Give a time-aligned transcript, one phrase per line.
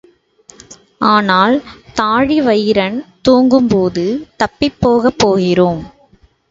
[1.07, 1.55] ஆனால்,
[1.95, 2.97] தாழிவயிறன்
[3.21, 4.05] தூங்கும்போது
[4.37, 5.81] தப்பிப் போக போகிறோம்.